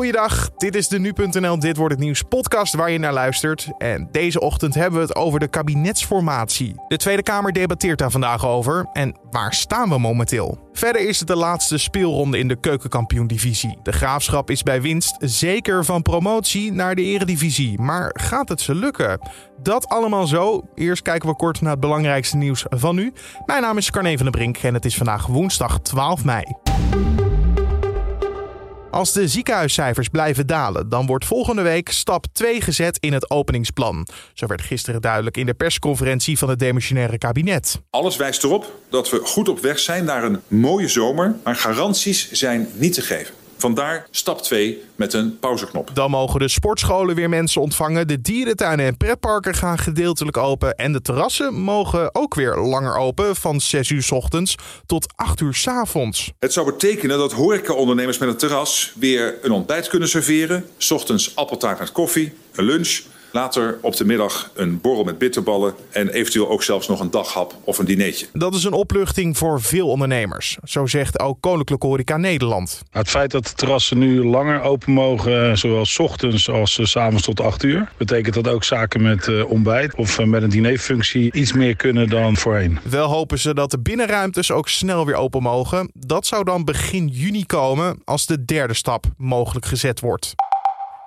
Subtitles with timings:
[0.00, 0.50] goeiedag.
[0.56, 3.68] Dit is de Nu.nl Dit Wordt Het Nieuws podcast waar je naar luistert.
[3.78, 6.74] En deze ochtend hebben we het over de kabinetsformatie.
[6.88, 8.88] De Tweede Kamer debatteert daar vandaag over.
[8.92, 10.68] En waar staan we momenteel?
[10.72, 13.78] Verder is het de laatste speelronde in de keukenkampioen-divisie.
[13.82, 17.80] De Graafschap is bij winst zeker van promotie naar de eredivisie.
[17.80, 19.20] Maar gaat het ze lukken?
[19.62, 20.62] Dat allemaal zo.
[20.74, 23.12] Eerst kijken we kort naar het belangrijkste nieuws van nu.
[23.46, 26.44] Mijn naam is Carne van der Brink en het is vandaag woensdag 12 mei.
[28.90, 34.06] Als de ziekenhuiscijfers blijven dalen, dan wordt volgende week stap 2 gezet in het openingsplan.
[34.34, 37.80] Zo werd gisteren duidelijk in de persconferentie van het demissionaire kabinet.
[37.90, 42.30] Alles wijst erop dat we goed op weg zijn naar een mooie zomer, maar garanties
[42.30, 43.34] zijn niet te geven.
[43.60, 45.90] Vandaar stap 2 met een pauzeknop.
[45.94, 50.92] Dan mogen de sportscholen weer mensen ontvangen, de dierentuinen en pretparken gaan gedeeltelijk open en
[50.92, 54.54] de terrassen mogen ook weer langer open van 6 uur s ochtends
[54.86, 56.32] tot 8 uur s avonds.
[56.38, 61.36] Het zou betekenen dat horecaondernemers met een terras weer een ontbijt kunnen serveren, s ochtends
[61.36, 63.00] appeltaart met koffie, een lunch
[63.32, 67.54] Later op de middag een borrel met bitterballen en eventueel ook zelfs nog een daghap
[67.64, 68.26] of een dineetje.
[68.32, 70.58] Dat is een opluchting voor veel ondernemers.
[70.64, 72.82] Zo zegt ook Koninklijke Horeca Nederland.
[72.90, 77.24] Het feit dat de terrassen nu langer open mogen, zowel s ochtends als s avonds
[77.24, 81.32] tot 8 uur, betekent dat ook zaken met uh, ontbijt of uh, met een dinerfunctie
[81.32, 82.78] iets meer kunnen dan voorheen.
[82.82, 85.90] Wel hopen ze dat de binnenruimtes ook snel weer open mogen.
[85.94, 90.34] Dat zou dan begin juni komen als de derde stap mogelijk gezet wordt.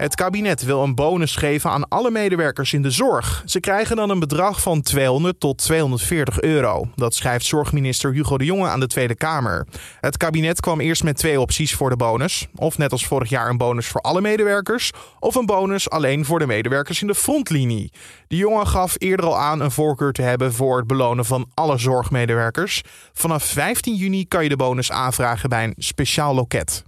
[0.04, 3.44] Het kabinet wil een bonus geven aan alle medewerkers in de zorg.
[3.46, 6.88] Ze krijgen dan een bedrag van 200 tot 240 euro.
[6.96, 9.68] Dat schrijft zorgminister Hugo de Jonge aan de Tweede Kamer.
[10.00, 12.48] Het kabinet kwam eerst met twee opties voor de bonus.
[12.56, 16.40] Of net als vorig jaar een bonus voor alle medewerkers, of een bonus alleen voor
[16.40, 17.92] de medewerkers in de frontlinie.
[18.28, 21.78] De Jonge gaf eerder al aan een voorkeur te hebben voor het belonen van alle
[21.78, 22.82] zorgmedewerkers.
[23.14, 26.84] Vanaf 15 juni kan je de bonus aanvragen bij een speciaal loket.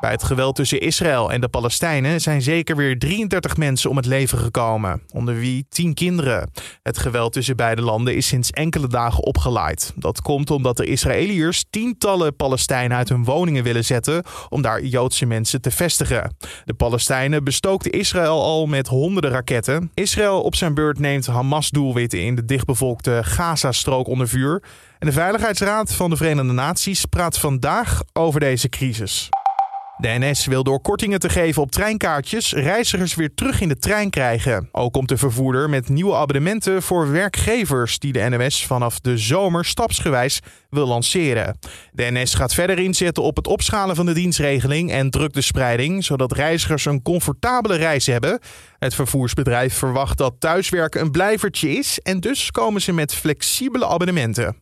[0.00, 4.06] Bij het geweld tussen Israël en de Palestijnen zijn zeker weer 33 mensen om het
[4.06, 6.50] leven gekomen, onder wie 10 kinderen.
[6.82, 9.92] Het geweld tussen beide landen is sinds enkele dagen opgeleid.
[9.96, 15.26] Dat komt omdat de Israëliërs tientallen Palestijnen uit hun woningen willen zetten om daar Joodse
[15.26, 16.36] mensen te vestigen.
[16.64, 19.90] De Palestijnen bestookten Israël al met honderden raketten.
[19.94, 24.62] Israël op zijn beurt neemt Hamas-doelwitten in de dichtbevolkte Gaza-strook onder vuur.
[24.98, 29.28] En de Veiligheidsraad van de Verenigde Naties praat vandaag over deze crisis.
[30.00, 34.10] De NS wil door kortingen te geven op treinkaartjes reizigers weer terug in de trein
[34.10, 34.68] krijgen.
[34.72, 39.64] Ook komt de vervoerder met nieuwe abonnementen voor werkgevers die de NMS vanaf de zomer
[39.64, 40.40] stapsgewijs
[40.70, 41.58] wil lanceren.
[41.92, 46.84] De NS gaat verder inzetten op het opschalen van de dienstregeling en drukte-spreiding, zodat reizigers
[46.84, 48.38] een comfortabele reis hebben.
[48.78, 54.56] Het vervoersbedrijf verwacht dat thuiswerken een blijvertje is en dus komen ze met flexibele abonnementen.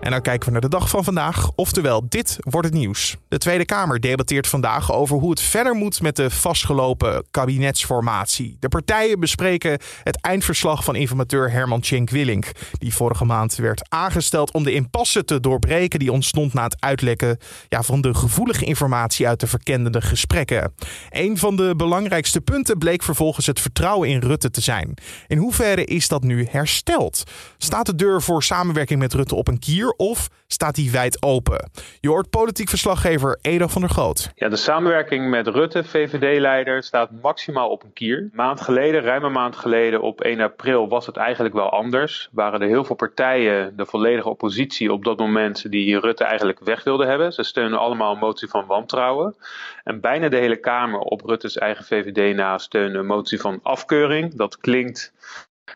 [0.00, 3.16] En dan kijken we naar de dag van vandaag, oftewel dit wordt het nieuws.
[3.28, 8.56] De Tweede Kamer debatteert vandaag over hoe het verder moet met de vastgelopen kabinetsformatie.
[8.60, 14.52] De partijen bespreken het eindverslag van informateur Herman Cenk Willink, die vorige maand werd aangesteld
[14.52, 17.38] om de impasse te doorbreken die ontstond na het uitlekken
[17.68, 20.74] ja, van de gevoelige informatie uit de verkendende gesprekken.
[21.10, 24.94] Een van de belangrijkste punten bleek vervolgens het vertrouwen in Rutte te zijn.
[25.26, 27.22] In hoeverre is dat nu hersteld?
[27.58, 31.70] Staat de deur voor samenwerking met Rutte op een kier of staat die wijd open?
[32.00, 34.30] Je hoort politiek verslaggever Edo van der Groot.
[34.34, 38.28] Ja, de samenwerking met Rutte, VVD-leider, staat maximaal op een kier.
[38.32, 42.28] Maand geleden, ruim een maand geleden, op 1 april, was het eigenlijk wel anders.
[42.32, 46.84] Waren er heel veel partijen, de volledige oppositie op dat moment, die Rutte eigenlijk weg
[46.84, 47.32] wilden hebben.
[47.32, 49.36] Ze steunen allemaal een motie van wantrouwen.
[49.84, 54.34] En bijna de hele Kamer op Rutte's eigen VVD na steunde een motie van afkeuring.
[54.34, 55.12] Dat klinkt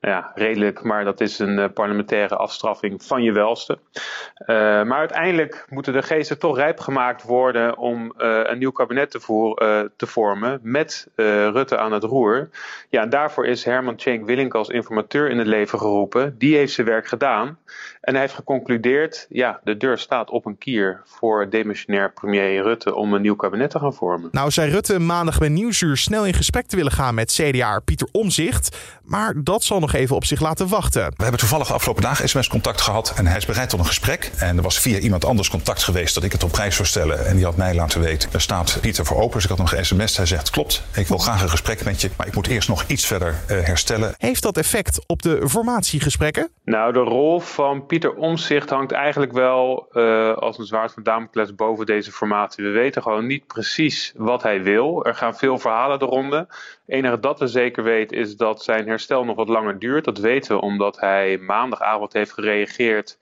[0.00, 3.78] ja, redelijk, maar dat is een uh, parlementaire afstraffing van je welste.
[3.92, 4.46] Uh,
[4.82, 9.20] maar uiteindelijk moeten de geesten toch rijp gemaakt worden om uh, een nieuw kabinet te,
[9.20, 9.54] voer,
[9.96, 12.48] te vormen met Rutte aan het roer.
[12.90, 16.38] Ja, en daarvoor is Herman Tjenk Willink als informateur in het leven geroepen.
[16.38, 17.58] Die heeft zijn werk gedaan
[18.02, 22.94] en hij heeft geconcludeerd, ja, de deur staat op een kier voor demissionair premier Rutte
[22.94, 24.28] om een nieuw kabinet te gaan vormen.
[24.32, 28.08] Nou zei Rutte maandag bij Nieuwsuur snel in gesprek te willen gaan met CDA Pieter
[28.12, 31.02] Omzicht, maar dat zal nog even op zich laten wachten.
[31.02, 34.30] We hebben toevallig de afgelopen dagen sms-contact gehad en hij is bereid tot een gesprek.
[34.38, 37.26] En er was via iemand anders contact geweest dat ik het op prijs zou stellen.
[37.26, 39.32] En die had mij laten weten, er staat Pieter voor open.
[39.32, 40.16] Dus ik had hem ge-sms.
[40.16, 42.10] Hij zegt, klopt, ik wil graag een gesprek met je.
[42.16, 44.14] Maar ik moet eerst nog iets verder uh, herstellen.
[44.16, 46.50] Heeft dat effect op de formatiegesprekken?
[46.64, 51.54] Nou, de rol van Pieter Omzicht hangt eigenlijk wel uh, als een zwaard van Damocles
[51.54, 52.64] boven deze formatie.
[52.64, 55.04] We weten gewoon niet precies wat hij wil.
[55.04, 56.36] Er gaan veel verhalen de ronde.
[56.36, 56.48] Het
[56.86, 60.04] enige dat we zeker weten is dat zijn herstel nog wat langer duurt.
[60.04, 63.18] Dat weten we omdat hij maandagavond heeft gereageerd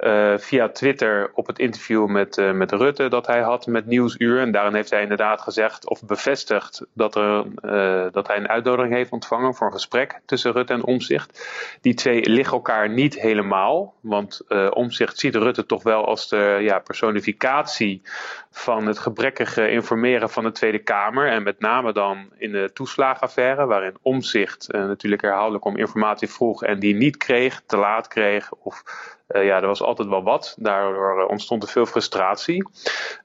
[0.00, 4.40] uh, via Twitter op het interview met, uh, met Rutte dat hij had met Nieuwsuur.
[4.40, 8.94] En daarin heeft hij inderdaad gezegd of bevestigd dat, er, uh, dat hij een uitnodiging
[8.94, 11.48] heeft ontvangen voor een gesprek tussen Rutte en Omzicht.
[11.80, 14.40] Die twee liggen elkaar niet helemaal, want
[14.70, 18.02] Omzicht ziet Rutte toch wel als de ja, personificatie
[18.50, 21.28] van het gebrekkige informeren van de Tweede Kamer.
[21.28, 26.78] En met name dan in de toeslagenaffaire, waarin Omzicht natuurlijk herhaaldelijk om informatie vroeg en
[26.78, 28.82] die niet kreeg, te laat kreeg of
[29.28, 30.56] uh, ja, er was altijd wel wat.
[30.58, 32.68] Daardoor uh, ontstond er veel frustratie.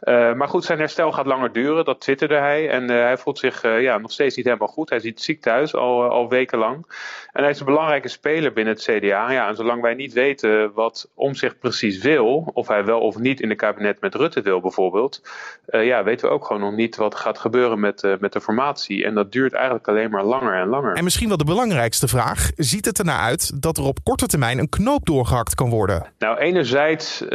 [0.02, 1.86] Uh, maar goed, zijn herstel gaat langer duren.
[1.86, 2.70] Dat twitterde hij.
[2.70, 4.90] En hij voelt zich ja, nog steeds niet helemaal goed.
[4.90, 6.86] Hij zit ziek thuis al, al wekenlang.
[7.32, 9.32] En hij is een belangrijke speler binnen het CDA.
[9.32, 13.18] Ja, en zolang wij niet weten wat om zich precies wil, of hij wel of
[13.18, 15.22] niet in het kabinet met Rutte wil bijvoorbeeld,
[15.66, 19.06] ja, weten we ook gewoon nog niet wat gaat gebeuren met, met de formatie.
[19.06, 20.96] En dat duurt eigenlijk alleen maar langer en langer.
[20.96, 24.60] En misschien wel de belangrijkste vraag: ziet het ernaar uit dat er op korte termijn
[24.60, 25.93] een knoop doorgehakt kan worden?
[26.18, 27.30] Nou, enerzijds uh,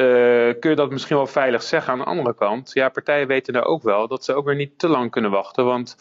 [0.61, 1.93] kun je dat misschien wel veilig zeggen.
[1.93, 4.79] Aan de andere kant, ja, partijen weten er ook wel dat ze ook weer niet
[4.79, 5.65] te lang kunnen wachten.
[5.65, 5.97] Want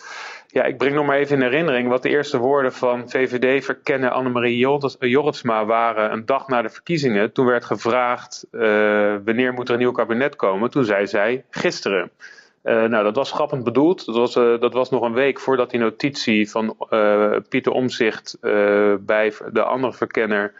[0.48, 4.68] ja, ik breng nog maar even in herinnering wat de eerste woorden van VVD-verkenner Annemarie
[5.00, 7.32] Jorritsma waren een dag na de verkiezingen.
[7.32, 8.62] Toen werd gevraagd uh,
[9.26, 10.70] wanneer moet er een nieuw kabinet komen.
[10.70, 12.12] Toen zei zij gisteren.
[12.64, 14.06] Uh, nou, dat was grappend bedoeld.
[14.06, 16.76] Dat was, dat was nog een week voordat die notitie van
[17.50, 18.38] Pieter Omzicht
[19.00, 20.54] bij de andere verkenner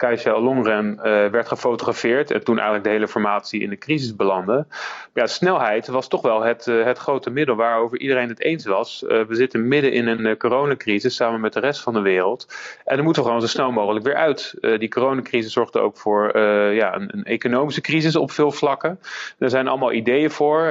[0.00, 4.66] Kajsa Longren uh, werd gefotografeerd en toen eigenlijk de hele formatie in de crisis belandde.
[5.14, 9.02] Ja, snelheid was toch wel het, uh, het grote middel waarover iedereen het eens was.
[9.02, 12.46] Uh, we zitten midden in een coronacrisis samen met de rest van de wereld.
[12.84, 14.54] En dan moeten we gewoon zo snel mogelijk weer uit.
[14.60, 16.38] die coronacrisis zorgde ook voor
[16.74, 19.00] ja, een, een, economische crisis op veel vlakken.
[19.38, 20.62] Er zijn allemaal ideeën voor.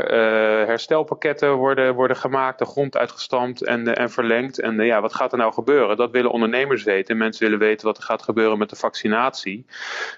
[0.67, 4.59] herstelpakketten worden, worden gemaakt, de grond uitgestampt en, en verlengd.
[4.59, 5.97] En ja, wat gaat er nou gebeuren?
[5.97, 7.17] Dat willen ondernemers weten.
[7.17, 9.18] Mensen willen weten wat er gaat gebeuren met de vaccinatie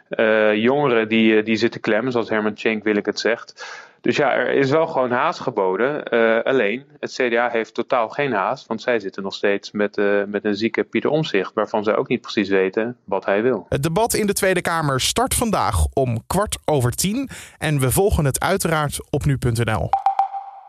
[0.10, 3.66] uh, jongeren die, eh, die zitten klem, zoals Herman Schenk wil ik het zegt.
[4.02, 6.14] Dus ja, er is wel gewoon haast geboden.
[6.14, 9.96] Uh, alleen, het CDA heeft totaal geen haast, want zij zitten nog steeds met,
[10.28, 13.66] met een zieke Pieter Omzicht, waarvan zij ook niet precies weten wat hij wil.
[13.70, 18.26] Het debat in de Tweede Kamer start vandaag om kwart over tien en we volgen
[18.26, 19.90] het uiteraard op nu.nl.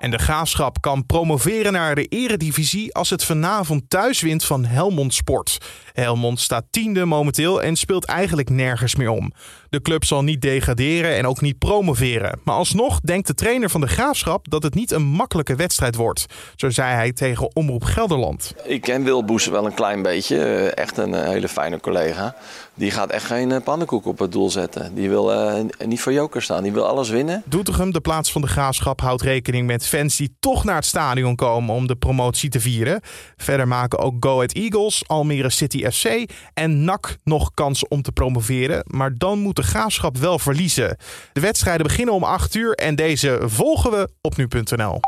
[0.03, 5.15] En de Graafschap kan promoveren naar de eredivisie als het vanavond thuis wint van Helmond
[5.15, 5.59] Sport.
[5.93, 9.33] Helmond staat tiende momenteel en speelt eigenlijk nergens meer om.
[9.71, 12.41] De club zal niet degraderen en ook niet promoveren.
[12.45, 16.27] Maar alsnog denkt de trainer van de Graafschap dat het niet een makkelijke wedstrijd wordt.
[16.57, 18.55] Zo zei hij tegen Omroep Gelderland.
[18.65, 20.39] Ik ken Wil Boes wel een klein beetje.
[20.45, 22.35] Eh, echt een eh, hele fijne collega.
[22.75, 24.95] Die gaat echt geen eh, pannenkoek op het doel zetten.
[24.95, 26.63] Die wil uh, niet voor joker staan.
[26.63, 27.43] Die wil alles winnen.
[27.45, 31.37] Doetinchem, de plaats van de Graafschap, houdt rekening met fans die toch naar het stadion
[31.37, 33.00] komen om de promotie te vieren.
[33.37, 38.12] Verder maken ook Go Ahead Eagles, Almere City FC en NAC nog kans om te
[38.12, 38.85] promoveren.
[38.87, 40.97] Maar dan moet de Graafschap wel verliezen.
[41.33, 45.00] De wedstrijden beginnen om 8 uur en deze volgen we op nu.nl.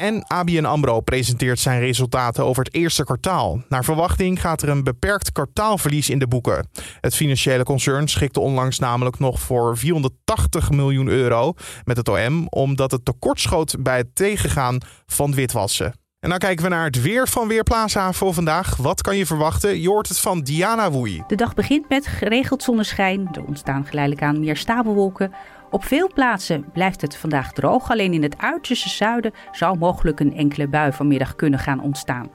[0.00, 3.62] En ABN AMRO presenteert zijn resultaten over het eerste kwartaal.
[3.68, 6.68] Naar verwachting gaat er een beperkt kwartaalverlies in de boeken.
[7.00, 11.52] Het financiële concern schikte onlangs namelijk nog voor 480 miljoen euro
[11.84, 12.46] met het OM...
[12.48, 15.94] omdat het tekortschoot bij het tegengaan van witwassen.
[16.20, 18.76] En dan kijken we naar het weer van Weerplaza voor vandaag.
[18.76, 19.80] Wat kan je verwachten?
[19.80, 21.22] Je hoort het van Diana Woei.
[21.26, 23.28] De dag begint met geregeld zonneschijn.
[23.32, 25.32] Er ontstaan geleidelijk aan meer stapelwolken.
[25.70, 27.90] Op veel plaatsen blijft het vandaag droog.
[27.90, 32.30] Alleen in het uiterste zuiden zou mogelijk een enkele bui vanmiddag kunnen gaan ontstaan.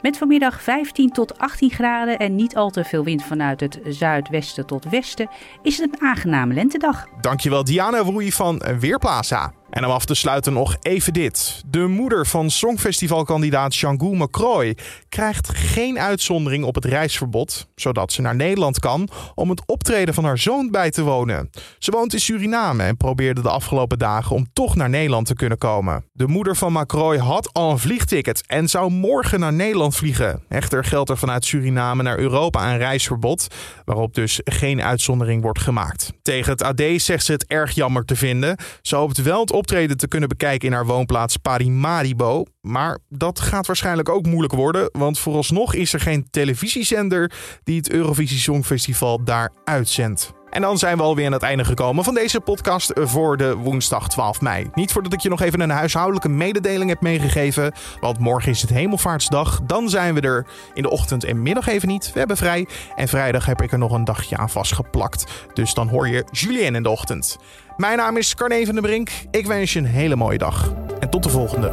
[0.00, 4.66] Met vanmiddag 15 tot 18 graden en niet al te veel wind vanuit het zuidwesten
[4.66, 5.28] tot westen
[5.62, 7.06] is het een aangename lentedag.
[7.20, 9.52] Dankjewel Diana Woei van Weerplaza.
[9.72, 11.62] En om af te sluiten nog even dit.
[11.66, 14.76] De moeder van Songfestivalkandidaat Django McCroy
[15.08, 20.24] krijgt geen uitzondering op het reisverbod, zodat ze naar Nederland kan om het optreden van
[20.24, 21.50] haar zoon bij te wonen.
[21.78, 25.58] Ze woont in Suriname en probeerde de afgelopen dagen om toch naar Nederland te kunnen
[25.58, 26.04] komen.
[26.12, 30.42] De moeder van McCroy had al een vliegticket en zou morgen naar Nederland vliegen.
[30.48, 33.46] Echter geldt er vanuit Suriname naar Europa een reisverbod,
[33.84, 36.12] waarop dus geen uitzondering wordt gemaakt.
[36.22, 38.56] Tegen het AD zegt ze het erg jammer te vinden.
[38.82, 42.44] Ze hoopt wel het optreden te kunnen bekijken in haar woonplaats Parimaribo.
[42.60, 47.32] Maar dat gaat waarschijnlijk ook moeilijk worden, want vooralsnog is er geen televisiezender
[47.64, 50.41] die het Eurovisie Songfestival daar uitzendt.
[50.52, 54.08] En dan zijn we alweer aan het einde gekomen van deze podcast voor de woensdag
[54.08, 54.70] 12 mei.
[54.74, 58.70] Niet voordat ik je nog even een huishoudelijke mededeling heb meegegeven, want morgen is het
[58.70, 59.60] Hemelvaartsdag.
[59.62, 62.12] Dan zijn we er in de ochtend en middag even niet.
[62.12, 62.66] We hebben vrij.
[62.96, 65.24] En vrijdag heb ik er nog een dagje aan vastgeplakt.
[65.52, 67.38] Dus dan hoor je Julien in de ochtend.
[67.76, 69.10] Mijn naam is Carne van den Brink.
[69.30, 70.72] Ik wens je een hele mooie dag.
[71.00, 71.72] En tot de volgende.